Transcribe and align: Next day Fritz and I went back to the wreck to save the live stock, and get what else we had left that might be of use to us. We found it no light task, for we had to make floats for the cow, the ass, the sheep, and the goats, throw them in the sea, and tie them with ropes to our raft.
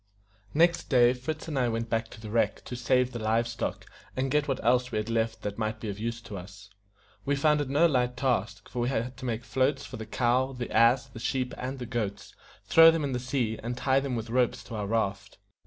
Next 0.55 0.89
day 0.89 1.13
Fritz 1.13 1.47
and 1.47 1.59
I 1.59 1.69
went 1.69 1.87
back 1.91 2.07
to 2.07 2.19
the 2.19 2.31
wreck 2.31 2.65
to 2.65 2.75
save 2.75 3.11
the 3.11 3.19
live 3.21 3.47
stock, 3.47 3.85
and 4.17 4.31
get 4.31 4.47
what 4.47 4.59
else 4.65 4.91
we 4.91 4.97
had 4.97 5.11
left 5.11 5.43
that 5.43 5.59
might 5.59 5.79
be 5.79 5.89
of 5.89 5.99
use 5.99 6.21
to 6.21 6.39
us. 6.39 6.71
We 7.23 7.35
found 7.35 7.61
it 7.61 7.69
no 7.69 7.85
light 7.85 8.17
task, 8.17 8.67
for 8.67 8.79
we 8.79 8.89
had 8.89 9.15
to 9.17 9.25
make 9.25 9.43
floats 9.43 9.85
for 9.85 9.97
the 9.97 10.07
cow, 10.07 10.53
the 10.53 10.71
ass, 10.71 11.05
the 11.05 11.19
sheep, 11.19 11.53
and 11.55 11.77
the 11.77 11.85
goats, 11.85 12.33
throw 12.65 12.89
them 12.89 13.03
in 13.03 13.11
the 13.11 13.19
sea, 13.19 13.59
and 13.61 13.77
tie 13.77 13.99
them 13.99 14.15
with 14.15 14.31
ropes 14.31 14.63
to 14.63 14.75
our 14.75 14.87
raft. 14.87 15.37